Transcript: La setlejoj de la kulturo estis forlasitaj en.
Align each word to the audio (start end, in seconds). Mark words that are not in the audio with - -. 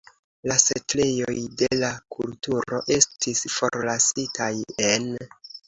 La 0.51 0.55
setlejoj 0.61 1.35
de 1.59 1.69
la 1.83 1.91
kulturo 2.17 2.81
estis 2.97 3.47
forlasitaj 3.59 4.51
en. 4.91 5.11